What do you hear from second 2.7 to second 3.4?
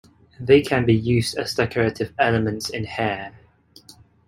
in hair.